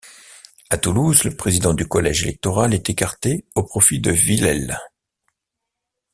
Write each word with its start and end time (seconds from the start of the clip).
À 0.71 0.79
Toulouse 0.79 1.25
le 1.25 1.35
président 1.37 1.75
du 1.75 1.87
collège 1.87 2.23
électoral 2.23 2.73
est 2.73 2.89
écarté 2.89 3.45
au 3.53 3.61
profit 3.61 3.99
de 3.99 4.09
Villèle. 4.09 4.79